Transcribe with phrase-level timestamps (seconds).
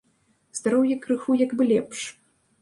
[0.59, 1.99] Здароўе крыху як бы лепш.